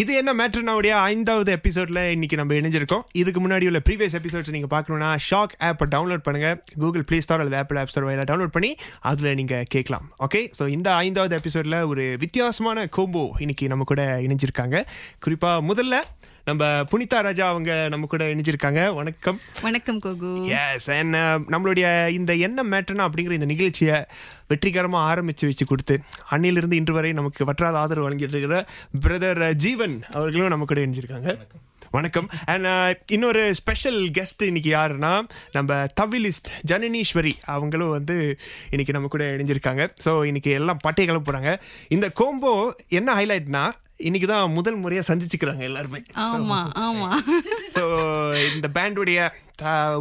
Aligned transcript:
இது 0.00 0.12
என்ன 0.20 0.30
மேட்ருனாவுடைய 0.38 0.92
ஐந்தாவது 1.10 1.50
எபிசோட்ல 1.54 2.00
இன்னைக்கு 2.14 2.36
நம்ம 2.36 2.54
இணைஞ்சிருக்கோம். 2.54 3.04
இதுக்கு 3.20 3.40
முன்னாடி 3.44 3.66
உள்ள 3.70 3.80
ப்ரீவியஸ் 3.86 4.16
எபிசோட்ஸ் 4.18 4.52
நீங்க 4.56 4.68
பார்க்கணும்னா 4.74 5.08
ஷாக் 5.28 5.54
ஆப்பை 5.68 5.86
டவுன்லோட் 5.94 6.22
பண்ணுங்க. 6.26 6.48
கூகுள் 6.82 7.04
பிளே 7.04 7.18
ஸ்டோர் 7.24 7.42
அல்லது 7.42 7.58
ஆப்பிள் 7.60 7.78
ஆப் 7.82 7.90
ஸ்டோர் 7.92 8.06
வழியில 8.08 8.26
டவுன்லோட் 8.30 8.54
பண்ணி 8.56 8.70
அதுல 9.10 9.34
நீங்க 9.40 9.64
கேட்கலாம். 9.74 10.06
ஓகே 10.26 10.42
ஸோ 10.58 10.66
இந்த 10.76 10.88
ஐந்தாவது 11.04 11.40
எபிசோட்ல 11.40 11.78
ஒரு 11.86 12.04
வித்தியாசமான 12.24 12.84
கோம்போ 12.96 13.24
இன்னைக்கு 13.38 13.68
நம்ம 13.72 13.84
கூட 13.92 14.02
இணைஞ்சிருக்காங்க. 14.26 14.76
குறிப்பா 15.26 15.52
முதல்ல 15.70 15.96
நம்ம 16.48 16.64
புனிதா 16.90 17.18
ராஜா 17.26 17.44
அவங்க 17.52 17.72
நம்ம 17.92 18.06
கூட 18.12 18.24
இணைஞ்சிருக்காங்க. 18.32 18.80
வணக்கம். 18.98 19.38
வணக்கம் 19.64 19.98
கோகு. 20.04 20.30
எஸ் 20.58 20.86
அண்ட் 20.96 21.16
நம்மளுடைய 21.52 21.86
இந்த 22.18 22.32
என்ன 22.46 22.62
மேட்டர்னா 22.72 23.06
அப்படிங்கிற 23.08 23.34
இந்த 23.38 23.48
நிகழ்ச்சியை 23.52 23.96
வெற்றிகரமாக 24.50 25.08
ஆரம்பித்து 25.12 25.48
வச்சு 25.50 25.64
கொடுத்து 25.70 25.94
அன்னிலிருந்து 26.34 26.78
இன்று 26.80 26.94
வரை 26.96 27.10
நமக்கு 27.18 27.48
வற்றாத 27.48 27.78
ஆதரவு 27.80 28.06
வழங்கிட்டு 28.06 28.34
இருக்கிற 28.36 28.58
பிரதர் 29.06 29.42
ஜீவன் 29.64 29.96
அவர்களும் 30.18 30.52
நம்ம 30.54 30.68
கூட 30.70 30.80
இணைஞ்சிருக்காங்க. 30.84 31.34
வணக்கம். 31.96 32.28
அண்ட் 32.52 32.68
இன்னொரு 33.16 33.42
ஸ்பெஷல் 33.60 34.00
கெஸ்ட் 34.18 34.44
இன்னைக்கு 34.48 34.70
யாருன்னா 34.76 35.12
நம்ம 35.56 35.76
தவிலிஸ்ட் 36.00 36.48
ஜனனீஸ்வரி 36.72 37.34
அவங்களும் 37.56 37.92
வந்து 37.96 38.16
இன்னைக்கு 38.70 38.96
நம்ம 38.96 39.10
கூட 39.16 39.26
இணைஞ்சிருக்காங்க. 39.36 39.84
ஸோ 40.06 40.14
இன்னைக்கு 40.30 40.52
எல்லாம் 40.60 40.82
பட்டை 40.86 41.06
கிளம்ப 41.10 41.26
போகிறாங்க 41.28 41.52
இந்த 41.96 42.08
கோம்போ 42.22 42.54
என்ன 43.00 43.18
ஹைலைட்னா 43.20 43.64
இன்னைக்கு 44.00 44.26
தான் 44.28 44.52
முதல் 44.56 44.76
முறையாக 44.80 45.06
சந்திச்சுக்கிறாங்க 45.08 45.62
எல்லாருமே 45.68 46.00
ஆமா 46.26 46.58
ஆமா 46.82 47.08
ஸோ 47.76 47.82
இந்த 48.50 48.68
பேண்டுடைய 48.74 49.20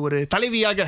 ஒரு 0.01 0.17
தலைவியாக 0.31 0.81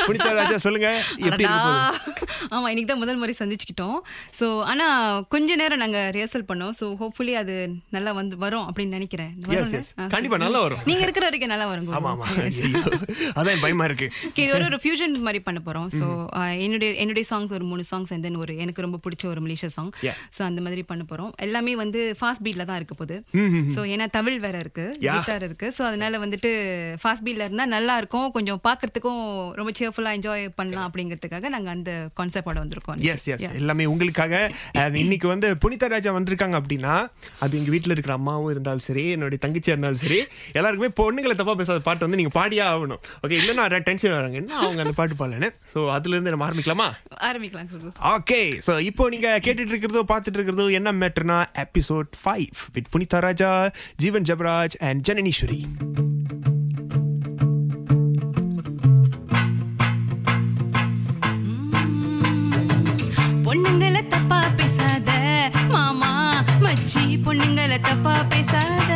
புனிதா 0.00 0.30
ராஜா 0.32 0.56
சொல்லுங்க 0.58 0.88
எப்படி 1.22 1.44
அடடா. 1.44 1.50
இருக்க 1.50 1.66
போகுது? 1.66 2.24
ஆமா 2.54 2.66
இன்னைக்கு 2.68 2.88
தான் 2.88 3.00
முதல் 3.02 3.18
முறை 3.20 3.34
சந்திச்சுக்கிட்டோம் 3.36 3.98
ஸோ 4.38 4.46
ஆனா 4.70 4.86
கொஞ்ச 5.34 5.56
நேரம் 5.56 5.82
நாங்க 5.82 5.98
ரிஹர்சல் 6.16 6.46
பண்ணோம் 6.48 6.72
ஸோ 6.78 6.86
ஹோப்ஃபுல்லி 7.00 7.34
அது 7.40 7.54
நல்லா 7.92 8.12
வந்து 8.18 8.36
வரும் 8.42 8.66
அப்படின்னு 8.66 8.96
நினைக்கிறேன் 8.98 9.30
வரும்ல? 9.44 9.78
yes. 9.78 9.90
ஆ, 9.96 10.08
கண்டிப்பா 10.08 10.38
நல்லா 10.38 10.62
வரும். 10.64 10.82
நீங்க 10.84 11.04
இருக்கிற 11.06 11.24
வரைக்கும் 11.28 11.52
நல்லா 11.52 11.68
வரும் 11.70 11.94
ஆமா 11.98 12.10
ஆமா 12.14 12.26
ஐயோ. 12.42 12.82
அதான் 13.36 13.62
பயமா 13.62 13.86
இருக்கு 13.90 14.08
இது 14.38 14.50
ஒரு 14.52 14.66
ஒரு 14.66 14.80
ஃபியூஷன் 14.82 15.14
மாதிரி 15.22 15.42
பண்ண 15.44 15.62
போறோம் 15.64 15.88
ஸோ 15.96 16.08
என்னுடைய 16.64 16.90
என்னுடைய 17.02 17.26
சாங்ஸ் 17.30 17.54
ஒரு 17.54 17.66
மூணு 17.70 17.86
சாங்ஸ் 17.90 18.12
அண்ட் 18.12 18.26
தென் 18.26 18.40
ஒரு 18.42 18.54
எனக்கு 18.64 18.86
ரொம்ப 18.86 19.00
பிடிச்ச 19.04 19.26
ஒரு 19.28 19.42
மலேசியா 19.46 19.72
சாங். 19.74 19.92
ஸோ 20.36 20.42
அந்த 20.48 20.60
மாதிரி 20.66 20.84
பண்ண 20.88 21.04
போறோம் 21.08 21.32
எல்லாமே 21.46 21.74
வந்து 21.78 22.02
ஃபாஸ்ட் 22.18 22.44
பீட்ல 22.48 22.66
தான் 22.72 22.80
இருக்க 22.82 22.96
போகுது. 23.00 23.18
ஸோ 23.76 23.80
ஏன்னா 23.94 24.08
தமிழ் 24.18 24.38
வேற 24.46 24.56
இருக்கு. 24.64 24.86
கிட்டார் 25.04 25.46
இருக்கு. 25.48 25.66
ஸோ 25.78 25.84
அதனால 25.90 26.18
வந்துட்டு 26.24 26.50
ஃபாஸ்ட் 27.02 27.24
பீட்ல 27.28 27.48
இருந்தா 27.48 27.66
நல்லா 27.76 27.96
இருக்கும். 28.02 28.26
கொஞ்சம் 28.36 28.60
பார்க்கறதுக்கும் 28.68 29.22
ரொம்ப 29.60 29.72
சியர்ஃபுல்லா 29.78 30.12
என்ஜாய் 30.18 30.44
பண்ணலாம் 30.60 30.86
அப்படிங்கிறதுக்காக 30.88 31.48
நாங்க 31.54 31.70
அந்த 31.76 31.92
கான்செப்டோட 32.20 32.58
வந்திருக்கோம். 32.64 33.00
எஸ் 33.12 33.26
எஸ் 33.34 33.46
எல்லாமே 33.60 33.86
உங்களுக்காக. 33.92 34.34
இன்னைக்கு 35.02 35.26
வந்து 35.32 35.48
புனிதா 35.64 35.86
ராஜா 35.94 36.10
வந்திருக்காங்க 36.18 36.56
அப்படின்னா 36.62 36.94
அது 37.44 37.58
எங்க 37.60 37.70
வீட்ல 37.74 37.94
இருக்கிற 37.94 38.14
அம்மாவும் 38.20 38.52
இருந்தாலும் 38.54 38.86
சரி 38.88 39.04
என்னுடைய 39.14 39.40
தங்கச்சியா 39.44 39.74
இருந்தாலும் 39.74 40.02
சரி 40.04 40.20
எல்லாருக்குமே 40.58 40.90
பொண்ணுங்களை 41.00 41.34
தப்பா 41.40 41.54
பேசாத 41.60 41.82
பாட்டு 41.88 42.06
வந்து 42.06 42.20
நீங்க 42.20 42.34
பாடியே 42.38 42.64
ஆகணும். 42.72 43.02
ஓகே 43.24 43.38
இல்லைன்னா 43.40 43.64
டென்ஷன் 43.88 44.16
வராங்க. 44.16 44.36
என்ன 44.42 44.56
அவங்க 44.62 44.82
அந்த 44.84 44.94
பாட்டு 45.00 45.20
பாடலன்னு? 45.20 45.50
ஸோ 45.74 45.78
அதுல 45.96 46.14
இருந்து 46.16 46.32
நம்ம 46.34 46.46
ஆரம்பிக்கலாமா? 46.48 46.88
ஆரம்பிக்கலாம் 47.28 47.70
குகு 47.72 47.90
ஓகே 48.14 48.40
ஸோ 48.66 48.72
இப்போ 48.90 49.04
நீங்க 49.14 49.28
கேட்டுட்டு 49.44 49.72
இருக்கிறதோ 49.74 50.02
பார்த்துட்டு 50.12 50.38
இருக்கிறதோ 50.38 50.66
என்ன 50.78 50.92
மேட்டர்னா 51.02 51.38
episode 51.64 52.10
five 52.22 52.37
with 52.72 52.90
Punitha 52.94 53.18
Raja 53.18 53.50
Jeevan 53.96 54.22
Jabaraj 54.22 54.76
and 54.88 55.10
Jananeeswari 55.10 55.60
பொண்ணுங்களை 63.46 64.02
தப்பா 64.08 64.40
பேசாத 64.56 65.10
மாமா 65.68 66.10
மச்சி 66.64 67.04
பொண்ணுங்களை 67.26 67.78
தப்பா 67.80 68.14
பேசாத. 68.32 68.90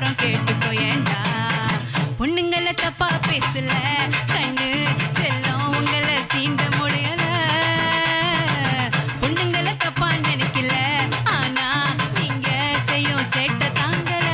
போறோம் 0.00 0.18
கேட்டுக்கோ 0.22 0.70
ஏண்டா 0.88 1.20
பொண்ணுங்களை 2.18 2.72
தப்பா 2.82 3.08
பேசல. 3.26 3.70
கண்ணு 4.32 4.68
செல்லம் 5.18 5.64
உங்களை 5.78 6.16
சீண்ட 6.30 6.62
முடியல. 6.76 7.24
பொண்ணுங்களை 9.22 9.72
தப்பா 9.84 10.08
நினைக்கல. 10.26 10.74
ஆனா 11.36 11.66
நீங்க 12.18 12.48
செய்யும் 12.88 13.26
சேட்டை 13.34 13.68
தாங்கல. 13.78 14.28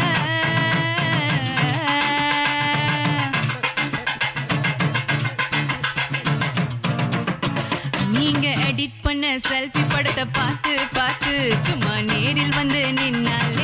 நீங்க 8.14 8.46
எடிட் 8.68 9.00
பண்ண 9.02 9.34
செல்ஃபி 9.48 9.84
படத்தை 9.94 10.26
பார்த்து 10.38 10.74
பார்த்து 10.98 11.34
சும்மா 11.68 11.94
நேரில் 12.10 12.56
வந்து 12.60 12.82
நின்னாலே 13.00 13.63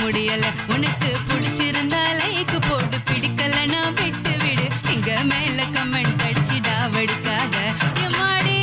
முடியல. 0.00 0.44
உனக்கு 0.74 1.10
பிடிச்சிருந்தா 1.28 2.02
லைக் 2.20 2.56
போட்டு 2.68 2.98
பிடிக்கலனா 3.08 3.82
விட்டு 3.98 4.34
விடு. 4.44 4.66
எங்க 4.94 5.10
மேல 5.30 5.58
கமெண்ட் 5.76 6.22
அடிச்சிடா 6.28 6.76
வடிக்காத. 6.94 7.56
எம்மாடி 8.04 8.58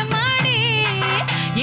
எம்மாடி 0.00 0.56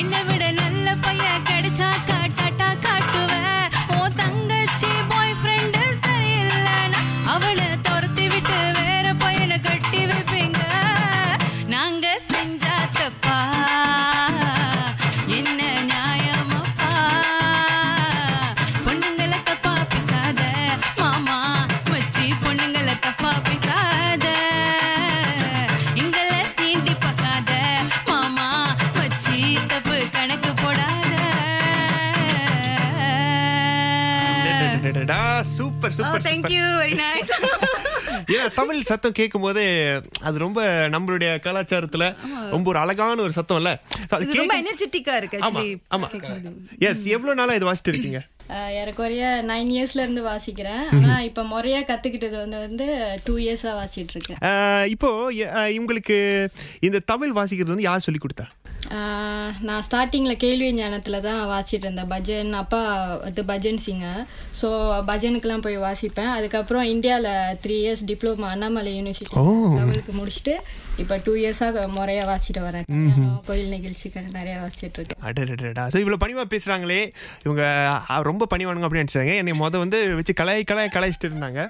என்னை 0.01 0.21
விட 0.29 0.43
நல்ல 0.61 0.95
பையன் 1.05 1.45
கிடைச்சா 1.49 1.89
காட்டாட்டா 2.09 2.69
காட்டுவேன் 2.85 3.67
ஓ 3.97 4.07
தங்கச்சி 4.21 4.91
பாய் 5.11 5.37
ஃப்ரெண்டு 5.41 5.83
சரியில்லைனா 6.03 7.01
அவனை 7.35 7.69
துரத்தி 7.87 8.27
விட்டு 8.33 8.59
வேற 8.79 9.13
பையனை 9.23 9.59
கட்டி 9.67 10.01
வைப்பீங்க. 10.11 10.61
நாங்க 11.75 12.07
செஞ்சா 12.31 12.74
super 35.87 35.95
Oh, 35.95 35.99
super 35.99 36.25
thank 36.27 36.45
you. 36.49 36.65
Very 36.77 36.97
nice. 37.01 37.29
ஏன்னா 38.33 38.45
தமிழ் 38.53 38.77
சத்தம் 38.81 39.11
கேட்கும் 39.11 39.41
போது 39.41 39.63
அது 40.21 40.37
ரொம்ப 40.37 40.59
நம்மளுடைய 40.89 41.31
கலாச்சாரத்துல 41.43 42.05
ரொம்ப 42.49 42.69
ஒரு 42.69 42.79
அழகான 42.79 43.21
ஒரு 43.21 43.31
சத்தம் 43.31 43.57
இல்ல. 43.57 43.71
ரொம்ப 44.33 44.55
எனர்ஜெட்டிக்கா 44.61 45.15
இருக்கு 45.15 45.39
ஆமா. 45.91 46.07
எஸ் 46.79 47.03
எவ்வளவு 47.05 47.35
நாளா 47.35 47.53
இது 47.53 47.69
வாசிட்டு 47.71 47.91
இருக்கீங்க? 47.93 48.21
ஏறக்குறைய 48.79 49.43
நைன் 49.47 49.69
இயர்ஸ்ல 49.71 50.03
இருந்து 50.03 50.23
வாசிக்கிறேன். 50.23 50.83
ஆனா 50.95 51.21
இப்ப 51.21 51.43
முறையா 51.43 51.79
கத்துக்கிட்டது 51.91 52.37
வந்து 52.37 52.57
வந்து 52.57 52.87
டூ 53.23 53.35
இயர்ஸா 53.37 53.71
வாசிட்டு 53.79 54.13
இருக்கேன். 54.15 54.39
இப்போ 54.87 55.09
உங்களுக்கு 55.79 56.17
இந்த 56.79 56.99
தமிழ் 57.05 57.33
வாசிக்கிறது 57.33 57.75
வந்து 57.75 57.89
யார் 57.89 57.99
சொல்லி 57.99 58.19
கொடுத்தா? 58.19 58.47
நான் 59.67 59.83
ஸ்டார்டிங்ல 59.87 60.33
கேள்வி 60.43 60.67
ஞானத்துல 60.79 61.19
தான் 61.27 61.39
வாசிட்டு 61.51 61.85
இருந்தேன். 61.85 62.09
பஜன் 62.13 62.51
அப்பா 62.61 62.81
வந்து 63.23 63.43
பஜன் 63.51 63.81
சிங்கர் 63.85 64.21
ஸோ 64.61 64.67
பஜனுக்கெல்லாம் 65.09 65.65
போய் 65.67 65.77
வாசிப்பேன். 65.87 66.31
அதுக்கப்புறம் 66.37 66.85
இந்தியாவில் 66.93 67.57
three 67.63 67.77
years 67.83 68.05
diploma 68.11 68.49
Annamalai 68.55 68.93
university. 68.99 69.35
தமிழுக்கு 69.81 70.13
முடிச்சுட்டு 70.19 70.55
இப்போ 71.01 71.15
டூ 71.25 71.31
இயர்ஸாக 71.41 71.81
முறையா 71.95 72.23
வாசிட்டு 72.29 72.61
வரேன். 72.65 72.85
கோயில் 73.47 73.71
நிகழ்ச்சிக்கு 73.75 74.21
நிறைய 74.37 74.53
வாசிச்சுட்டு 74.61 74.97
இருக்கேன். 74.99 75.21
அடடடடா. 75.27 75.83
ஸோ 75.93 75.97
இவ்வளோ 76.03 76.17
பணிவா 76.23 76.43
பேசுகிறாங்களே 76.53 77.01
இவங்க 77.45 77.63
ரொம்ப 78.29 78.47
பணிவானுங்க 78.53 78.87
அப்படின்னு 78.87 79.05
நினச்சாங்க. 79.05 79.33
என்னை 79.41 79.55
மொதல் 79.63 79.83
வந்து 79.83 79.99
வச்சு 80.19 80.35
கலாய் 80.41 80.63
கலாய் 80.71 80.93
கலாய்ச்சிட்டு 80.95 81.29
இருந்தாங்க. 81.31 81.61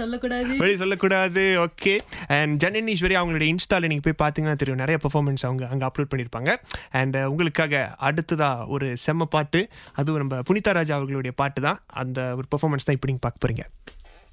சொல்லக்கூடாது. 0.00 0.52
வெளியே 0.62 0.78
சொல்லக்கூடாது. 0.82 1.44
ஓகே 1.66 1.94
அண்ட் 2.38 2.54
ஜனனீஸ்வரி 2.64 3.16
அவங்களுடைய 3.20 3.48
இன்ஸ்டால 3.54 3.88
நீங்கள் 3.92 4.06
போய் 4.08 4.20
பார்த்தீங்கன்னா 4.24 4.60
தெரியும். 4.62 4.82
நிறைய 4.82 4.98
பெர்ஃபார்மன்ஸ் 5.04 5.46
அவங்க 5.48 5.64
அங்கே 5.72 5.86
அப்லோட் 5.88 6.10
பண்ணியிருப்பாங்க. 6.12 6.52
அண்ட் 7.00 7.18
உங்களுக்காக 7.32 7.82
அடுத்ததா 8.10 8.50
ஒரு 8.76 8.88
செம்ம 9.06 9.28
பாட்டு. 9.36 9.62
அதுவும் 10.00 10.22
நம்ம 10.24 10.42
புனிதா 10.50 10.74
ராஜா 10.80 10.94
அவர்களுடைய 11.00 11.34
பாட்டு 11.42 11.62
தான். 11.68 11.80
அந்த 12.04 12.20
ஒரு 12.40 12.48
பெர்ஃபார்மன்ஸ் 12.54 12.88
தான் 12.88 12.98
இப்போ 12.98 13.10
நீங்கள் 13.12 13.26
பார்க்க 13.28 13.44
போறீங்க. 13.46 13.64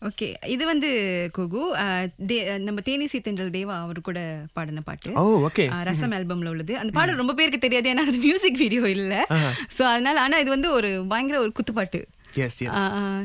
ஓகே. 0.08 0.28
இது 0.46 0.66
வந்து 0.66 0.90
குகு 1.32 1.62
நம்ம 2.68 2.82
தேனிசி 2.90 3.22
தென்றல் 3.22 3.50
தேவா 3.50 3.76
அவர் 3.84 4.02
கூட 4.02 4.20
பாடின 4.54 4.82
பாட்டு. 4.82 5.12
ஓ 5.22 5.24
ஓகே. 5.48 5.66
ரசம் 5.90 6.12
ஆல்பம்ல 6.12 6.54
உள்ளது. 6.54 6.78
அந்த 6.78 6.94
பாடல் 6.98 7.22
ரொம்ப 7.22 7.34
பேருக்கு 7.34 7.66
தெரியாது 7.66 7.94
ஏன்னா 7.94 8.06
அது 8.08 8.18
மியூசிக் 8.18 8.62
வீடியோ 8.64 8.84
இல்ல. 8.98 9.14
சோ 9.78 9.84
அதனால 9.94 10.22
ஆனா 10.22 10.38
இது 10.38 10.50
வந்து 10.50 10.72
ஒரு 10.72 10.92
பயங்கர 11.14 11.40
ஒரு 11.40 11.54
குத்துப்பாட்டு. 11.60 12.02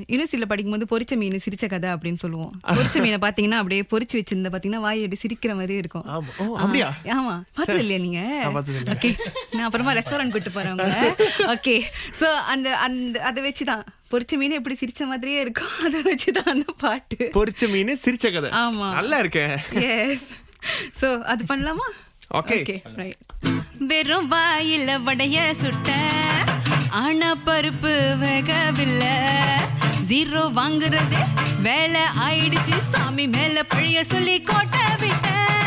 யூனிவர்சிட்டியில 0.08 0.46
படிக்கும்போது 0.48 0.86
பொரிச்ச 0.90 1.16
மீன் 1.16 1.42
சிரிச்ச 1.44 1.66
கதை 1.68 1.90
அப்படின்னு 1.90 2.20
சொல்லுவோம். 2.22 2.50
பொரிச்ச 2.78 2.96
மீனை 3.04 3.18
பாத்தீங்கன்னா 3.18 3.60
அப்படியே 3.60 3.82
பொரிச்சு 3.92 4.16
வச்சிருந்த 4.18 4.50
பாத்தீங்கன்னா 4.54 4.82
வாய் 4.86 5.04
அப்படி 5.04 5.20
சிரிக்கிற 5.22 5.54
மாதிரி 5.54 5.74
இருக்கும். 5.74 6.04
ஆமா. 7.16 7.34
பார்த்தது 7.56 7.82
இல்லையா 7.84 8.00
நீங்க. 8.02 8.20
ஓகே. 8.94 9.10
நான் 9.52 9.66
அப்புறமா 9.68 9.94
ரெஸ்டாரண்ட் 9.98 10.34
கூட்டு 10.34 10.50
போறேன் 10.50 10.82
ஓகே. 11.54 11.76
சோ 12.20 12.28
அந்த 12.54 12.76
அந்த 12.86 13.22
அதை 13.30 13.42
வச்சுதான். 13.48 13.84
பொரிச்ச 14.10 14.36
மீன் 14.36 14.50
எப்படி 14.50 14.76
சிரிச்ச 14.80 15.06
மாதிரியே 15.06 15.40
இருக்கும். 15.40 15.72
அதை 15.84 16.00
வச்சுதான் 16.02 16.50
அந்த 16.50 16.72
பாட்டு. 16.76 17.30
பொரிச்ச 17.34 17.70
மீன் 17.70 17.98
சிரிச்ச 18.04 18.32
கதை. 18.32 18.50
ஆமா. 18.58 18.88
நல்லா 18.92 19.18
இருக்கேன் 19.18 19.54
எஸ் 19.88 20.28
சோ 21.00 21.22
அது 21.22 21.44
பண்ணலாமா? 21.44 21.88
Okay. 22.38 22.62
ரைட் 22.96 23.20
வெறும் 23.80 24.30
வாயில 24.30 24.90
வடைய 25.04 25.52
சுட்ட 25.52 25.90
ஆனா 26.90 27.36
பருப்பு 27.46 27.92
வேகவில்லை. 28.22 29.14
ஜீரோ 30.08 30.42
வாங்குறது 30.54 31.20
வேலை 31.62 32.00
ஆயிடுச்சு 32.20 32.76
சாமி 32.90 33.26
மேல 33.28 33.62
பழைய 33.64 34.04
சொல்லி 34.04 34.42
கோட்டை 34.42 34.84
விட்டேன் 35.00 35.57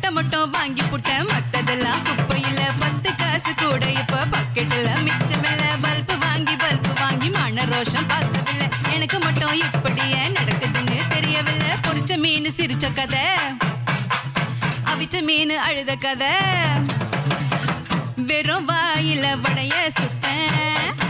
வட்ட 0.00 0.10
மட்டும் 0.10 0.50
வாங்கி 0.50 0.82
புட்ட 0.82 1.22
மத்ததெல்லாம் 1.22 2.02
குப்பையில 2.06 2.60
பத்து 2.78 3.14
காசு 3.14 3.54
கூட. 3.54 3.86
இப்ப 3.86 4.24
பக்கெட்ல 4.24 4.88
மிச்சமில்ல 5.06 5.62
பல்பு 5.80 6.18
வாங்கி 6.18 6.56
பல்பு 6.56 6.92
வாங்கி 6.92 7.28
மன 7.28 7.64
ரோஷம் 7.64 8.08
பார்க்கவில்லை. 8.08 8.68
எனக்கு 8.92 9.18
மட்டும் 9.18 9.60
இப்படியே 9.60 10.28
நடக்குதுன்னு 10.28 11.06
தெரியவில்லை. 11.08 11.68
பொறிச்ச 11.82 12.16
மீன் 12.16 12.44
சிரிச்ச 12.44 12.92
கதை. 12.94 13.26
அவிச்ச 14.84 15.22
மீன் 15.22 15.50
அழுத 15.50 15.94
கதை. 15.94 16.34
வெறும் 18.16 18.68
வாயில 18.68 19.24
வடைய 19.40 19.72
சுட்டேன். 20.00 21.07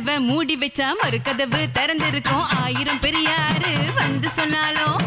கதவை 0.00 0.20
மூடி 0.26 0.54
வச்சா 0.60 0.86
மறு 0.98 1.18
கதவு 1.24 1.58
திறந்திருக்கும். 1.76 2.44
ஆயிரம் 2.60 3.00
பெரியாரு 3.02 3.72
வந்து 3.98 4.28
சொன்னாலும் 4.36 5.00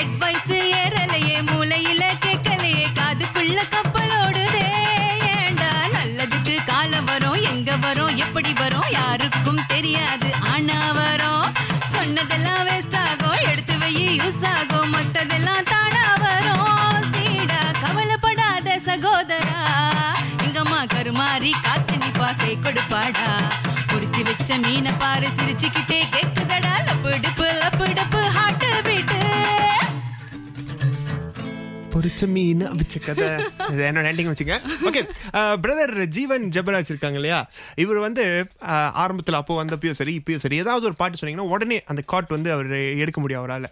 அட்வைஸ் 0.00 0.52
ஏறலையே 0.80 1.38
மூளையில 1.48 2.02
கேட்கலையே 2.24 2.86
காதுக்குள்ள 2.98 3.58
கப்பலோடுதே 3.74 4.68
ஏண்டா? 5.32 5.72
நல்லதுக்கு 5.96 6.54
காலம் 6.70 7.08
வரும் 7.10 7.40
எங்க 7.50 7.76
வரும் 7.86 8.14
எப்படி 8.26 8.52
வரும் 8.62 8.88
யாருக்கும் 8.98 9.60
தெரியாது. 9.74 10.30
ஆனா 10.52 10.78
வரும் 11.00 11.50
சொன்னதெல்லாம் 11.96 12.64
வேஸ்ட் 12.70 12.96
ஆகும் 13.04 13.42
எடுத்து 13.50 13.76
வை 13.82 13.92
யூஸ் 14.22 14.42
ஆகும் 14.54 14.90
மத்ததெல்லாம் 14.96 15.68
தானா 15.74 16.06
வரும். 16.26 17.04
சீடா 17.14 17.62
கவலைப்படாத 17.82 18.78
சகோதரா 18.88 19.60
எங்கம்மா 20.46 20.82
கருமாறி 20.94 21.54
காத்து 21.68 21.96
நிப்பா 22.04 22.30
கை 22.42 22.54
கொடுப்பாடா. 22.66 23.30
வச்ச 24.26 24.56
மீனை 24.62 24.92
பாரு 25.02 25.28
சிரிச்சுக்கிட்டே 25.36 25.98
கேக்குதடா 26.14 26.74
லப்பிடுப்பு 26.88 27.46
லப்பிடுப்பு 27.62 28.22
ஹாட்டு 28.36 28.70
பீட்டு. 28.86 29.20
பொரிச்ச 31.96 32.26
மீன் 32.28 32.64
அவிச்ச 32.68 32.96
கதை. 33.00 33.28
என்னோட 33.84 34.06
ending 34.08 34.28
வச்சுங்க 34.28 34.54
ஓகே 34.88 35.02
பிரதர் 35.62 35.94
ஜீவன் 36.12 36.44
ஜபராஜ் 36.52 36.90
இருக்காங்க 36.90 37.18
இல்லையா? 37.20 37.38
இவர் 37.76 38.00
வந்து 38.00 38.24
அஹ், 38.68 38.90
ஆரம்பத்துல 39.02 39.38
அப்போ 39.38 39.54
வந்தப்பயும் 39.56 39.96
சரி 39.96 40.14
இப்பயும் 40.18 40.42
சரி 40.42 40.56
ஏதாவது 40.56 40.86
ஒரு 40.86 40.96
பாட்டு 40.96 41.20
சொன்னீங்கன்னா 41.20 41.48
உடனே 41.50 41.78
அந்த 41.86 42.02
காட் 42.06 42.30
வந்து 42.30 42.52
அவர் 42.52 42.70
எடுக்க 42.98 43.20
முடியும் 43.20 43.42
அவரால். 43.42 43.68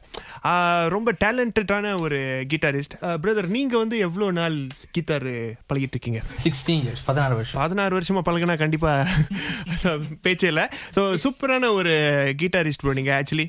ரொம்ப 0.89 1.13
டேலண்டடான 1.21 1.73
ஒரு 2.01 2.19
கிட்டாரிஸ்ட் 2.53 2.95
பிரதர் 3.23 3.49
நீங்க 3.49 3.79
வந்து 3.79 3.99
எவ்வளோ 4.01 4.31
நாள் 4.33 4.57
கிட்டார் 4.93 5.29
பழகிட்டு 5.69 5.95
இருக்கீங்க? 5.95 6.21
சிக்ஸ்டீன் 6.45 6.83
இயர்ஸ் 6.83 7.03
பதினாறு 7.05 7.35
வருஷம். 7.35 7.61
பதினாறு 7.61 7.95
வருஷமா 7.99 8.23
பழகினா 8.25 8.59
கண்டிப்பா 8.59 8.93
so, 9.83 9.91
பேச்சே 10.23 10.47
இல்லை. 10.47 10.65
ஸோ 10.97 11.03
சூப்பரான 11.23 11.43
ஒரு 11.73 11.95
கிட்டாரிஸ்ட் 12.39 12.83
ப்ரோ 12.83 12.93
நீங்க 12.93 13.13
ஆக்சுவலி 13.19 13.47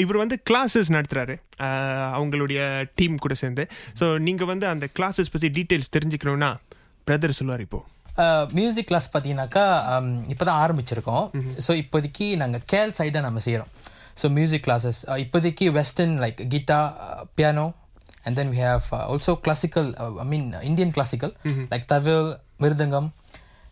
இவர் 0.00 0.16
வந்து 0.16 0.38
கிளாஸஸ் 0.50 0.90
நடத்துறாரு. 0.90 1.34
ஆஹ், 1.34 1.49
அவங்களுடைய 2.16 2.60
டீம் 2.98 3.22
கூட 3.24 3.34
சேர்ந்து. 3.42 3.64
ஸோ 4.00 4.06
நீங்க 4.26 4.44
வந்து 4.52 4.66
அந்த 4.72 4.88
கிளாஸஸ் 4.98 5.32
பத்தி 5.34 5.50
டீட்டெயில்ஸ் 5.58 5.94
தெரிஞ்சுக்கணும்னா 5.96 6.50
பிரதர் 7.06 7.38
சொல்லுவார் 7.38 7.64
இப்போ. 7.66 7.80
மியூசிக் 8.58 8.88
கிளாஸ் 8.90 9.08
பார்த்தீங்கன்னாக்கா 9.12 9.64
இப்போ 10.32 10.44
தான் 10.48 10.60
ஆரம்பிச்சிருக்கோம். 10.64 11.26
ஸோ 11.66 11.72
இப்போதைக்கு 11.82 12.26
நாங்கள் 12.42 12.64
கேல் 12.72 12.96
சைடாக 12.98 13.24
நம்ம 13.26 13.42
செய்கிறோம் 13.46 13.70
ஸோ 14.22 14.28
மியூசிக் 14.38 14.64
கிளாஸஸ் 14.66 15.00
இப்போதைக்கு 15.24 15.66
western 15.78 16.16
like 16.24 16.40
guitar 16.54 16.78
piano 17.38 17.66
and 18.24 18.36
then 18.38 18.50
we 18.54 18.58
have 18.66 18.86
also 19.12 19.34
classical 19.46 19.88
I 20.24 20.26
mean 20.32 20.48
Indian 20.70 20.92
classical 20.96 21.32
like 21.72 21.86
thavil 21.92 22.26
mridangam 22.64 23.08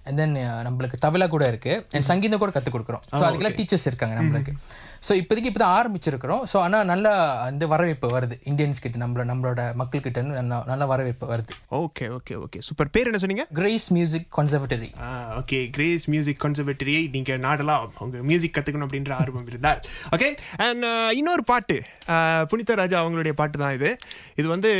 and 0.08 0.18
then 0.22 0.36
நம்மளுக்கு 0.66 0.98
தபலா 1.06 1.26
கூட 1.36 1.46
இருக்கு. 1.52 1.72
அண்ட் 1.94 2.08
சங்கீதம் 2.10 2.42
கூட 2.42 2.52
கற்றுக் 2.58 2.76
கொடுக்குறோம். 2.76 3.02
ஸோ 3.18 3.22
அதுக்கெல்லாம் 3.28 3.58
டீச்சர்ஸ் 3.60 3.88
இருக்காங்க 3.92 4.14
நம்மளுக்கு. 4.20 4.54
ஸோ 5.06 5.12
இப்போதைக்கு 5.20 5.50
இப்போ 5.50 5.60
தான் 5.62 5.74
ஆரம்பிச்சிருக்கிறோம். 5.78 6.40
ஸோ 6.50 6.56
ஆனால் 6.66 6.86
நல்ல 6.90 7.08
அந்த 7.48 7.64
வரவேற்பு 7.72 8.06
வருது. 8.14 8.36
இந்தியன்ஸ் 8.50 8.80
கிட்ட 8.84 9.02
நம்மள 9.02 9.24
நம்மளோட 9.30 9.60
மக்கள் 9.80 10.02
கிட்ட 10.06 10.22
நல்ல 10.72 10.86
வரவேற்பு 10.92 11.26
வருது. 11.32 11.52
ஓகே 11.80 12.06
ஓகே 12.16 12.34
ஓகே 12.44 12.60
சூப்பர் 12.68 12.90
பேர் 12.94 13.08
என்ன 13.10 13.20
சொன்னீங்க? 13.24 13.44
Grace 13.58 13.86
music 13.96 14.26
conservatory 14.38 14.90
okay 15.40 15.60
Grace 15.76 16.06
music 16.14 16.40
கன்சர்வேட்டரியை 16.46 17.02
நீங்க 17.14 17.36
நாடலாம் 17.46 17.84
உங்க 18.06 18.24
மியூசிக் 18.30 18.56
கத்துக்கணும் 18.56 18.88
அப்படின்ற 18.88 19.14
ஆர்வம் 19.20 19.48
இருந்தால். 19.52 19.80
ஓகே 20.16 20.30
அண்ட் 20.66 20.86
இன்னொரு 21.20 21.44
பாட்டு. 21.52 21.78
புனித 22.50 22.74
ராஜா 22.82 22.96
அவங்களுடைய 23.02 23.34
பாட்டு 23.42 23.56
தான் 23.62 23.76
இது. 23.78 23.90
இது 24.40 24.46
வந்து 24.54 24.70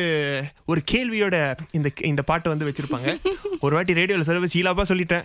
ஒரு 0.73 0.81
கேள்வியோட 0.93 1.37
இந்த 1.79 1.89
இந்த 2.11 2.23
பாட்டை 2.31 2.49
வந்து 2.55 2.69
வச்சிருப்பாங்க. 2.69 3.09
ஒரு 3.65 3.75
வாட்டி 3.77 3.99
ரேடியோல 4.01 4.27
சர்வீஸ் 4.29 4.59
ஈலாப்பா 4.61 4.85
சொல்லிட்டேன். 4.93 5.18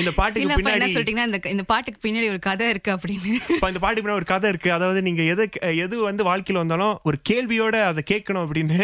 இந்த 0.00 0.10
பாட்டுக்கு 0.18 0.56
பின்னாடி 0.58 0.86
சொல்லிட்டீங்கன்னா 0.94 1.26
இந்த 1.30 1.38
இந்த 1.54 1.64
பாட்டுக்கு 1.70 2.00
பின்னாடி 2.04 2.28
ஒரு 2.34 2.40
கதை 2.46 2.66
இருக்கு 2.74 2.90
அப்படின்னு. 2.94 3.32
இப்ப 3.56 3.68
இந்த 3.72 3.80
பாட்டுக்கு 3.82 4.04
பின்னாடி 4.04 4.20
ஒரு 4.22 4.28
கதை 4.32 4.48
இருக்கு. 4.52 4.70
அதாவது 4.76 5.00
நீங்க 5.08 5.22
எது 5.32 5.44
எது 5.84 5.96
வந்து 6.08 6.24
வாழ்க்கையில 6.30 6.62
வந்தாலும் 6.64 6.94
ஒரு 7.08 7.18
கேள்வியோட 7.30 7.76
அதை 7.90 8.04
கேட்கணும் 8.12 8.44
அப்படின்னு 8.44 8.78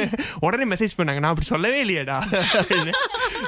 உடனே 0.47 0.67
மெசேஜ் 0.73 0.97
பண்ணாங்க. 0.99 1.23
நான் 1.25 1.35
அப்படி 1.35 1.51
சொல்லவே 1.55 1.81
இல்லையேடா. 1.85 2.19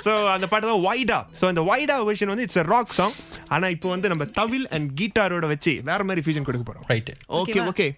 ஸோ 0.07 0.13
அந்த 0.37 0.47
பாட்டு 0.53 0.71
தான் 0.73 0.85
வைடா 0.89 1.21
ஸோ 1.41 1.47
அந்த 1.53 1.65
வைடா 1.71 1.97
வெர்ஷன் 2.11 2.33
வந்து 2.35 2.47
இட்ஸ் 2.49 2.63
ராக் 2.75 2.97
சாங் 3.01 3.17
ஆனா 3.55 3.67
இப்போ 3.77 3.89
வந்து 3.95 4.11
நம்ம 4.13 4.27
தவில் 4.41 4.69
அண்ட் 4.77 4.89
கீட்டாரோட 5.01 5.47
வச்சு 5.55 5.75
வேற 5.91 6.01
மாதிரி 6.11 6.25
ஃபியூஷன் 6.27 6.49
கொடுக்க 6.49 6.67
போறோம். 6.71 6.87
Right 6.93 7.15
okay? 7.41 7.61
ஓகே 7.73 7.89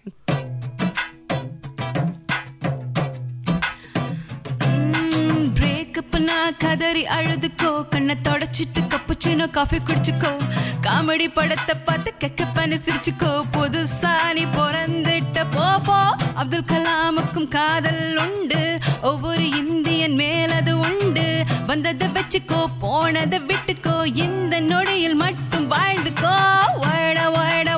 கதறி 6.55 7.03
அழுதுக்கோ 7.03 7.87
கண்ணை 7.87 8.15
தொடச்சிட்டு 8.23 8.79
கப்புச்சினோ 8.79 9.49
காஃபி 9.49 9.77
குடிச்சுக்கோ. 9.77 10.39
காமெடி 10.81 11.27
படத்தை 11.33 11.75
பார்த்து 11.85 12.13
கெக்கப்பன்னு 12.19 12.77
சிரிச்சுக்கோ. 12.85 13.43
புதுசா 13.53 14.33
நீ 14.33 14.45
பிறந்துட்ட 14.45 15.45
போ 15.49 15.79
போ 15.79 16.15
அப்துல் 16.33 16.63
கலாமுக்கும் 16.63 17.47
காதல் 17.47 18.17
உண்டு. 18.17 18.77
ஒவ்வொரு 19.01 19.49
இந்தியன் 19.49 20.11
மேலது 20.11 20.71
உண்டு. 20.71 21.43
வந்ததை 21.65 22.07
வச்சுக்கோ 22.07 22.65
போனதை 22.79 23.39
விட்டுக்கோ. 23.39 24.17
இந்த 24.17 24.59
நொடியில் 24.59 25.15
மட்டும் 25.15 25.71
வாழ்ந்துக்கோ. 25.71 26.35
வாழ 26.81 27.29
வாழ 27.29 27.76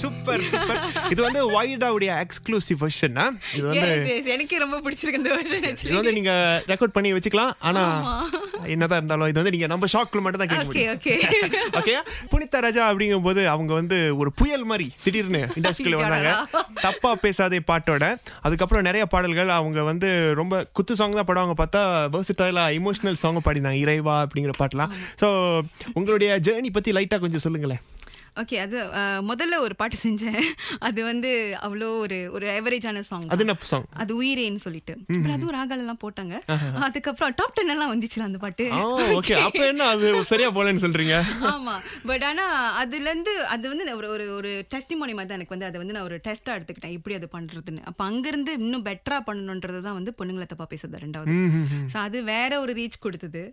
சூப்பர் 0.00 0.42
சூப்பர் 0.50 0.80
இது 1.12 1.20
வந்து 1.26 1.40
வைடாவுடைய 1.56 2.10
எக்ஸ்க்ளூசிவ் 2.24 2.78
வெர்ஷன் 2.84 3.18
இது 3.58 3.64
வந்து 3.70 3.90
எனக்கு 4.34 4.56
ரொம்ப 4.64 4.76
பிடிச்சிருக்கு 4.84 5.20
இந்த 5.22 5.32
வருஷன் 5.34 5.78
இது 5.86 5.96
வந்து 5.98 6.14
நீங்க 6.18 6.32
ரெக்கார்ட் 6.72 6.94
பண்ணி 6.96 7.12
வச்சுக்கலாம். 7.16 7.52
ஆனா 7.68 7.82
என்னதான் 8.74 9.00
இருந்தாலும் 9.00 9.30
இது 9.32 9.40
வந்து 9.40 9.54
நீங்க 9.56 9.68
நம்ம 9.72 9.88
ஷாக்ல 9.94 10.22
மட்டும் 10.24 10.42
தான் 10.42 10.52
கேட்க 10.52 10.66
முடியும். 10.68 10.92
ஓகே 10.96 11.14
ஓகே 11.80 11.94
புனிதா 12.32 12.60
ராஜா 12.66 12.82
அப்படிங்கும் 12.90 13.26
போது 13.28 13.42
அவங்க 13.54 13.72
வந்து 13.80 13.98
ஒரு 14.22 14.32
புயல் 14.40 14.66
மாதிரி 14.72 14.88
திடீர்னு 15.04 15.42
இண்டஸ்ட்ரியில 15.58 16.00
வந்தாங்க. 16.02 16.32
தப்பா 16.84 17.12
பேசாதே 17.24 17.60
பாட்டோட. 17.70 18.04
அதுக்கப்புறம் 18.46 18.86
நிறைய 18.88 19.04
பாடல்கள் 19.14 19.56
அவங்க 19.58 19.82
வந்து 19.90 20.10
ரொம்ப 20.40 20.64
குத்து 20.78 20.96
சாங் 21.00 21.18
தான் 21.20 21.28
பாடுவாங்க. 21.30 21.56
பார்த்தா 21.62 21.82
வேர்சிட்டாயிலா 22.16 22.66
இமோஷனல் 22.80 23.20
சாங் 23.22 23.40
பாடினாங்க 23.48 23.80
இறைவா 23.84 24.16
அப்படிங்கிற 24.24 24.54
பாட்டெல்லாம் 24.60 24.92
ஸோ 25.22 25.28
உங்களுடைய 25.98 26.30
ஜேர்னி 26.48 26.70
பத்தி 26.78 26.92
லைட்டா 26.98 27.18
கொஞ்சம் 27.24 27.44
சொல்லுங்களேன். 27.46 27.82
ஓகே 28.40 28.56
அது 28.64 28.76
முதல்ல 29.30 29.54
ஒரு 29.64 29.74
பாட்டு 29.80 29.96
செஞ்சேன். 30.04 30.38
அது 30.88 31.00
வந்து 31.08 31.30
அவ்வளோ 31.64 31.88
ஒரு 32.04 32.18
ஒரு 32.36 32.46
ஆவரேஜான 32.54 33.02
சாங் 33.08 33.26
அது 33.34 33.44
என்ன 33.44 33.54
சாங் 33.70 33.86
அது 34.02 34.12
உயிரேன்னு 34.20 34.62
சொல்லிட்டு. 34.64 34.94
அதுவும் 35.34 35.54
ராகால 35.56 35.82
எல்லாம் 35.84 36.00
போட்டாங்க 36.04 36.34
அதுக்கப்புறம் 36.86 37.34
டாப் 37.40 37.54
டென் 37.56 37.72
எல்லாம் 37.74 37.92
வந்துச்சுல 37.94 38.26
அந்த 38.28 38.38
பாட்டு. 38.44 38.66
ஓகே 39.18 39.34
அப்ப 39.46 39.62
என்ன 39.72 39.88
அது 39.94 40.06
சரியா 40.30 40.48
போலன்னு 40.58 40.84
சொல்றீங்க? 40.84 41.16
ஆமா. 41.52 41.74
பட் 42.10 42.24
ஆனா 42.30 42.46
அதுல 42.82 43.08
இருந்து 43.10 43.34
அது 43.54 43.64
வந்து 43.72 43.86
ஒரு 43.98 44.08
ஒரு 44.14 44.26
ஒரு 44.38 44.52
டெஸ்டிமோனி 44.74 45.14
மாதிரி 45.18 45.30
தான் 45.30 45.38
எனக்கு 45.40 45.54
வந்து 45.56 45.68
அதை 45.68 45.78
வந்து 45.82 45.96
நான் 45.96 46.08
ஒரு 46.10 46.18
டெஸ்டா 46.28 46.56
எடுத்துக்கிட்டேன். 46.58 46.96
எப்படி 46.98 47.16
அது 47.18 47.28
பண்றதுன்னு. 47.36 47.84
அப்ப 47.92 48.00
அங்க 48.10 48.26
இருந்து 48.32 48.54
இன்னும் 48.62 48.86
பெட்டரா 48.88 49.20
பண்ணணுன்றது 49.28 49.82
தான் 49.88 49.98
வந்து 49.98 50.14
பொண்ணுங்களை 50.20 50.48
தப்பா 50.54 50.68
பேசுறது 50.72 51.04
ரெண்டாவது. 51.04 51.36
சோ 51.94 51.98
அது 52.06 52.18
வேற 52.32 52.52
ஒரு 52.64 52.74
ரீச் 52.80 52.98
கொடுத்தது. 53.06 53.44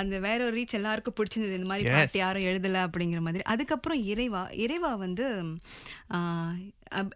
அந்த 0.00 0.14
வேற 0.28 0.40
ஒரு 0.48 0.56
ரீச் 0.60 0.78
எல்லாருக்கும் 0.80 1.18
பிடிச்சிருந்தது. 1.20 1.60
இந்த 1.60 1.70
மாதிரி 1.72 1.88
பாட்டு 1.96 2.18
யாரும் 2.24 2.48
எழுதல 2.50 2.82
அப்படிங்கிற 2.88 3.22
மாதிரி. 3.28 3.44
அதுக்கப்புறம் 3.54 4.00
இறைவா 4.22 4.42
இறைவா 4.62 4.90
வந்து 4.96 5.24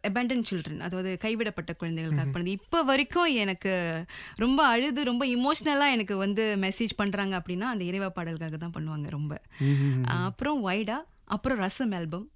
அபேண்டன் 0.07 0.45
சில்ட்ரன் 0.49 0.81
அதாவது 0.81 1.11
கைவிடப்பட்ட 1.17 1.73
குழந்தைகளுக்காக 1.73 2.29
பண்ணது 2.31 2.57
இப்போ 2.57 2.79
வரைக்கும் 2.83 3.33
எனக்கு 3.37 3.73
ரொம்ப 4.37 4.61
அழுது 4.67 5.03
ரொம்ப 5.05 5.25
இமோஷ்னலாக 5.35 5.95
எனக்கு 5.95 6.17
வந்து 6.17 6.45
மெசேஜ் 6.61 6.95
பண்ணுறாங்க 6.99 7.35
அப்படின்னா 7.41 7.69
அந்த 7.73 7.85
இறைவா 7.85 8.09
பாடலுக்காக 8.17 8.59
தான் 8.59 8.75
பண்ணுவாங்க 8.75 9.09
ரொம்ப. 9.09 9.35
அப்புறம் 10.21 10.61
வைடா 10.67 10.99
அப்புறம் 11.27 11.59
ரசம் 11.59 11.93
ஆல்பம் 11.93 12.27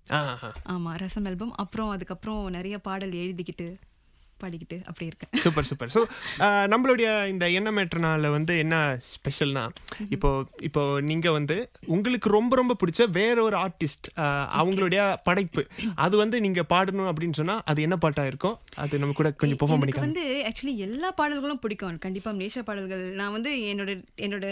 ஆமாம் 0.66 0.96
ரசம் 0.96 1.24
ஆல்பம் 1.24 1.52
அப்புறம் 1.56 1.90
அதுக்கப்புறம் 1.90 2.40
நிறைய 2.50 2.78
பாடல் 2.80 3.14
எழுதிக்கிட்டு 3.20 3.68
பாடிக்கிட்டு 4.42 4.78
அப்படி 4.90 5.08
இருக்கேன். 5.10 5.30
Super 5.44 5.68
super. 5.70 5.92
ஸோ 5.96 6.02
நம்மளுடைய 6.74 7.08
இந்த 7.32 7.44
என்ன 7.58 7.68
மேட்டர்னால 7.78 8.30
வந்து 8.36 8.52
என்ன 8.64 8.76
ஸ்பெஷல்னா 9.14 9.64
இப்போ 10.16 10.30
இப்போ 10.68 10.82
நீங்க 11.10 11.28
வந்து 11.38 11.56
உங்களுக்கு 11.94 12.28
ரொம்ப 12.38 12.52
ரொம்ப 12.60 12.76
பிடிச்ச 12.82 13.08
வேற 13.18 13.36
ஒரு 13.48 13.58
ஆர்டிஸ்ட் 13.64 14.08
அவங்களுடைய 14.60 15.00
படைப்பு 15.28 15.64
அது 16.06 16.14
வந்து 16.22 16.36
நீங்க 16.46 16.62
பாடணும் 16.74 17.10
அப்படின்னு 17.12 17.38
சொன்னா 17.40 17.56
அது 17.70 17.80
என்ன 17.86 17.96
பாட்டா 18.04 18.24
இருக்கும்? 18.30 18.56
அது 18.82 19.00
நம்ம 19.02 19.14
கூட 19.20 19.28
கொஞ்சம் 19.40 19.60
பெர்ஃபார்ம் 19.60 19.82
பண்ணிக்கலாம். 19.82 20.08
வந்து 20.08 20.24
ஆக்சுவலி 20.48 20.74
எல்லா 20.86 21.08
பாடல்களும் 21.20 21.62
பிடிக்கும். 21.64 21.98
கண்டிப்பா 22.06 22.30
மலேசியா 22.38 22.62
பாடல்கள். 22.68 23.04
நான் 23.20 23.34
வந்து 23.36 23.52
என்னோட 23.72 23.90
என்னோட 24.26 24.46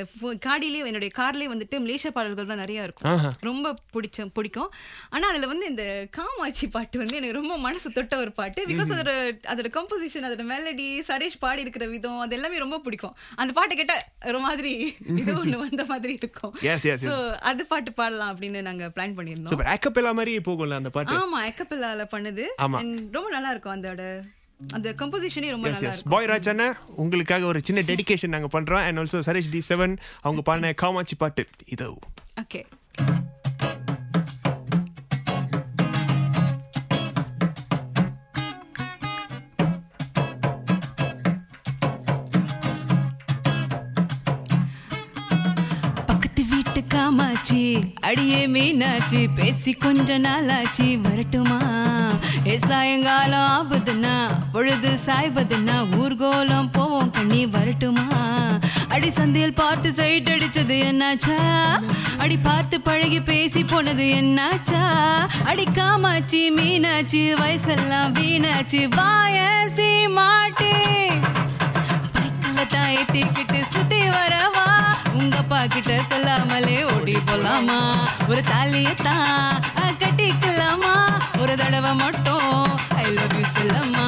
காடியிலே 0.47 0.83
என்னோட 0.91 1.09
கார்லயே 1.21 1.51
வந்துட்டு 1.55 1.83
மலேசியா 1.85 2.13
பாடல்கள் 2.19 2.51
தான் 2.53 2.63
நிறைய 2.65 2.87
இருக்கும். 2.87 3.25
ரொம்ப 3.49 3.75
பிடிச்ச 3.95 4.27
பிடிக்கும். 4.39 4.71
ஆனா 5.15 5.25
அதுல 5.33 5.49
வந்து 5.53 5.67
இந்த 5.73 5.85
காமாட்சி 6.19 6.67
பாட்டு 6.77 7.03
வந்து 7.03 7.19
எனக்கு 7.21 7.39
ரொம்ப 7.41 7.55
மனசு 7.67 7.95
தொட்ட 7.99 8.17
ஒரு 8.25 8.33
பாட்டு. 8.41 8.61
பிகாஸ் 8.71 8.93
அதோட 8.97 9.13
அதோட 9.53 9.69
கம்போசிஷன் 9.79 10.29
அதோட 10.29 10.47
மெலடி 10.53 10.89
சரேஷ் 11.09 11.41
பாடி 11.47 11.61
இருக்கிற 11.67 11.87
விதம் 11.95 12.23
அது 12.27 12.37
எல்லாமே 12.37 12.63
ரொம்ப 12.65 12.79
பிடிக்கும். 12.87 13.17
அந்த 13.43 13.53
பாட்டை 13.59 13.77
கேட்டா 13.81 13.99
ஒரு 14.31 14.41
மாதிரி 14.47 14.73
இது 15.21 15.31
ஒண்ணு 15.43 15.57
வந்த 15.65 15.85
மாதிரி 15.93 16.13
இருக்கும். 16.23 16.55
Yes, 16.69 16.83
yes, 16.91 17.01
yes. 17.03 17.11
சோ 17.11 17.15
அது 17.51 17.63
பாட்டு 17.73 17.93
பாடலாம் 17.93 18.33
அப்படின்னு 18.33 18.63
நாங்க 18.71 18.87
பிளான் 18.97 19.15
பண்ணியிருந்தோம். 19.19 19.53
சூப்பர் 19.53 20.15
மாதிரி 20.19 20.35
போகும்ல 20.49 20.81
அந்த 20.81 20.91
பாட்டு? 20.97 21.17
ஆமா 21.23 21.41
எக்கப்பில்லால 21.51 22.07
பண்ணுது. 22.17 22.47
ரொம்ப 23.17 23.29
நல்லா 23.37 23.51
இருக்கும் 23.55 23.75
அதோட 23.77 24.03
அந்த 24.77 24.89
கம்போசிஷனே 25.01 25.51
ரொம்ப 25.55 25.67
நல்லா 25.73 25.91
இருக்கும். 25.91 26.13
பாய் 26.15 26.29
ராஜ் 26.31 26.49
அண்ணா 26.53 26.69
உங்களுக்காக 27.03 27.47
ஒரு 27.53 27.61
சின்ன 27.69 27.83
டெடிகேஷன் 27.91 28.35
நாங்க 28.35 28.49
பண்றோம். 28.55 28.85
And 28.87 28.99
also 29.03 29.21
Suresh 29.29 29.53
D 29.55 29.63
seven 29.69 29.95
அவங்க 30.27 30.43
பாடின 30.49 30.73
காமாட்சி 30.83 31.19
பாட்டு. 31.23 31.45
இதோ. 31.75 31.89
ஓகே 32.45 32.63
அடியே 48.01 48.47
மீனாச்சி 48.47 49.29
பேசி 49.37 49.73
கொஞ்ச 49.73 50.19
நாளாச்சு 50.19 51.01
வரட்டுமா? 51.01 51.59
ஏ 52.47 52.59
சாயங்காலம் 52.59 53.51
ஆபதுன்னா 53.57 54.15
பொழுது 54.53 54.99
சாய்வதுன்னா 55.07 55.77
ஊர்கோலம் 56.01 56.71
போவோம் 56.73 57.11
கண்ணி 57.11 57.47
வரட்டுமா? 57.47 58.07
அடி 58.89 59.11
சந்தையில் 59.11 59.53
பார்த்து 59.53 59.93
சைட் 59.93 60.29
அடிச்சது 60.29 60.77
என்னாச்சா? 60.91 61.39
அடி 62.19 62.37
பார்த்து 62.37 62.81
பழகி 62.81 63.23
பேசி 63.23 63.65
போனது 63.65 64.05
என்னாச்சா? 64.05 64.83
அடி 65.45 65.67
காமாச்சி 65.75 66.43
மீனாச்சி 66.59 67.23
வயசெல்லாம் 67.43 68.13
வீணாச்சு. 68.13 68.83
வாயசி 68.97 69.91
மாட்டே 70.17 70.75
தாயை 72.69 73.05
தீக்கிட்டு 73.13 73.61
சுத்தி 73.69 74.01
வரவா? 74.09 74.68
உங்க 75.19 75.37
அப்பா 75.37 75.59
கிட்ட 75.67 75.93
சொல்லாமலே 76.09 76.77
ஓடி 76.95 77.15
போலாமா? 77.29 77.79
ஒரு 78.29 78.43
தாலியத்தான் 78.51 79.63
கட்டிக்கலாமா? 80.03 80.95
ஒரு 81.41 81.55
தடவை 81.57 81.93
மட்டும் 81.95 82.53
ஐ 83.03 83.05
லவ் 83.19 83.37
யூ 83.39 83.45
சொல்லம்மா. 83.57 84.07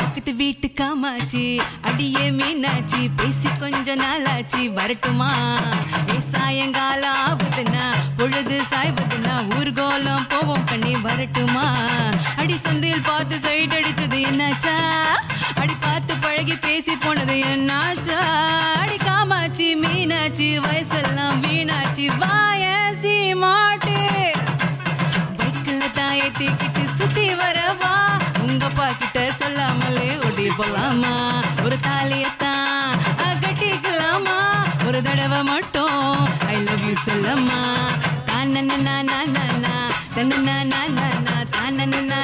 பக்கத்து 0.00 0.32
வீட்டு 0.34 0.68
காமாச்சி 0.80 1.44
அடியே 1.88 2.24
மீனாச்சி 2.38 3.02
பேசி 3.16 3.50
கொஞ்ச 3.62 3.96
நாளாச்சி 3.96 4.62
வரட்டுமா? 4.78 5.30
சாயங்காலம் 6.32 7.18
ஆகுதுன்னா 7.26 7.86
பொழுது 8.18 8.56
சாய்வதுன்னா 8.70 9.34
ஊர்கோலம் 9.58 10.28
போவோம் 10.28 10.64
பண்ணி 10.64 10.94
வரட்டுமா? 11.06 11.66
அடி 12.36 12.56
சந்தையில் 12.56 13.06
பார்த்து 13.10 13.38
சைட் 13.38 13.76
அடிச்சது 13.78 14.20
என்னாச்சா? 14.30 14.76
அடி 15.62 15.76
பார்த்து 15.80 16.14
பழகி 16.16 16.56
பேசி 16.66 16.96
போனது 16.96 17.36
என்னாச்சா? 17.54 18.20
அடி 19.66 19.76
மீனாச்சி 19.82 20.46
வயசெல்லாம் 20.64 21.38
வீணாச்சி. 21.44 22.04
வாயசி 22.20 23.14
மாட்டே. 23.42 24.02
பைக்கில் 25.38 25.82
தாயை 25.96 26.28
தீக்கிட்டு 26.38 26.82
சுத்தி 26.98 27.24
வரவா? 27.40 27.94
உங்க 28.44 28.64
அப்பா 28.68 28.86
கிட்ட 29.00 29.24
சொல்லாமலே 29.40 30.06
ஓடி 30.26 30.46
போலாமா? 30.58 31.14
ஒரு 31.64 31.78
தாலியத்தான் 31.86 32.94
கட்டிக்கலாமா 33.42 34.38
ஒரு 34.86 35.00
தடவை 35.08 35.42
மட்டும் 35.52 36.00
ஐ 36.52 36.58
லவ் 36.68 36.86
யூ 36.88 36.94
சொல்லம்மா. 37.08 37.60
நான் 38.28 38.52
நான் 38.54 38.84
நான் 38.88 39.10
நான் 39.12 39.32
நான் 39.36 39.60
நான் 39.66 40.70
நான் 40.72 40.94
நான் 40.98 42.06
நான் 42.12 42.15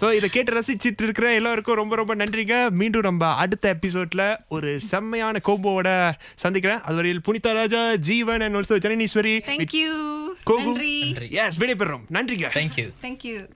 ஸோ 0.00 0.14
இதை 0.14 0.28
கேட்டு 0.28 0.60
ரசிச்சிட்டு 0.60 1.02
இருக்கிற 1.02 1.34
எல்லாருக்கும் 1.34 1.74
ரொம்ப 1.74 1.96
ரொம்ப 1.96 2.14
நன்றிங்க. 2.14 2.70
மீண்டும் 2.70 3.00
நம்ம 3.00 3.26
அடுத்த 3.26 3.76
எபிசோட்ல 3.80 4.36
ஒரு 4.48 4.80
செம்மையான 4.80 5.40
கோம்போவோட 5.48 6.12
சந்திக்கிறேன். 6.36 6.80
அதுவரையில் 6.80 7.20
புனிதா 7.28 7.52
ராஜா 7.52 7.94
ஜீவன் 7.96 8.40
அண்ட் 8.40 8.54
ஆல்சோ 8.54 8.76
ஜனனீஸ்வரி. 8.86 9.34
கோகு 10.46 10.64
நன்றி. 10.64 10.96
எஸ் 11.30 11.60
விடைபெறுறோம். 11.60 12.04
நன்றிங்க. 12.12 12.48
Thank you 12.54 12.88
thank you 13.02 13.46